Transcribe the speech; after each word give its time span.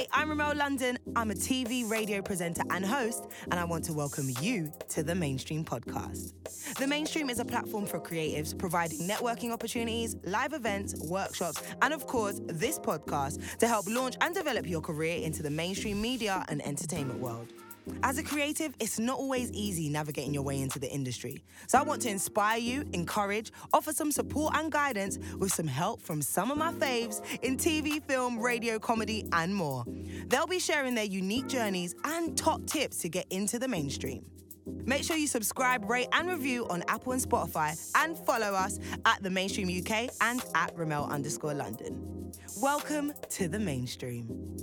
Hey, 0.00 0.08
I'm 0.12 0.30
Remel 0.30 0.56
London. 0.56 0.98
I'm 1.14 1.30
a 1.30 1.34
TV, 1.34 1.86
radio 1.86 2.22
presenter, 2.22 2.62
and 2.70 2.86
host, 2.86 3.26
and 3.50 3.60
I 3.60 3.64
want 3.64 3.84
to 3.84 3.92
welcome 3.92 4.30
you 4.40 4.72
to 4.88 5.02
the 5.02 5.14
Mainstream 5.14 5.62
Podcast. 5.62 6.32
The 6.76 6.86
Mainstream 6.86 7.28
is 7.28 7.38
a 7.38 7.44
platform 7.44 7.84
for 7.84 8.00
creatives 8.00 8.56
providing 8.56 9.00
networking 9.00 9.52
opportunities, 9.52 10.16
live 10.24 10.54
events, 10.54 10.94
workshops, 11.06 11.62
and 11.82 11.92
of 11.92 12.06
course, 12.06 12.40
this 12.46 12.78
podcast 12.78 13.58
to 13.58 13.68
help 13.68 13.86
launch 13.90 14.16
and 14.22 14.34
develop 14.34 14.66
your 14.66 14.80
career 14.80 15.18
into 15.22 15.42
the 15.42 15.50
mainstream 15.50 16.00
media 16.00 16.46
and 16.48 16.66
entertainment 16.66 17.20
world. 17.20 17.52
As 18.02 18.18
a 18.18 18.22
creative, 18.22 18.74
it's 18.80 18.98
not 18.98 19.18
always 19.18 19.50
easy 19.52 19.88
navigating 19.88 20.34
your 20.34 20.42
way 20.42 20.60
into 20.60 20.78
the 20.78 20.90
industry. 20.90 21.44
So 21.66 21.78
I 21.78 21.82
want 21.82 22.02
to 22.02 22.08
inspire 22.08 22.58
you, 22.58 22.84
encourage, 22.92 23.52
offer 23.72 23.92
some 23.92 24.10
support 24.10 24.56
and 24.56 24.72
guidance 24.72 25.18
with 25.38 25.52
some 25.52 25.66
help 25.66 26.02
from 26.02 26.22
some 26.22 26.50
of 26.50 26.58
my 26.58 26.72
faves 26.72 27.20
in 27.42 27.56
TV, 27.56 28.02
film, 28.02 28.38
radio, 28.38 28.78
comedy, 28.78 29.26
and 29.32 29.54
more. 29.54 29.84
They'll 30.28 30.46
be 30.46 30.58
sharing 30.58 30.94
their 30.94 31.04
unique 31.04 31.48
journeys 31.48 31.94
and 32.04 32.36
top 32.36 32.66
tips 32.66 32.98
to 32.98 33.08
get 33.08 33.26
into 33.30 33.58
the 33.58 33.68
mainstream. 33.68 34.24
Make 34.84 35.04
sure 35.04 35.16
you 35.16 35.26
subscribe, 35.26 35.88
rate, 35.88 36.08
and 36.12 36.28
review 36.28 36.66
on 36.68 36.82
Apple 36.88 37.12
and 37.12 37.22
Spotify, 37.22 37.76
and 37.96 38.16
follow 38.18 38.52
us 38.52 38.78
at 39.04 39.22
the 39.22 39.30
Mainstream 39.30 39.68
UK 39.68 40.10
and 40.20 40.42
at 40.54 40.74
Remel 40.76 41.08
underscore 41.10 41.54
London. 41.54 42.32
Welcome 42.60 43.12
to 43.30 43.48
the 43.48 43.58
mainstream. 43.58 44.56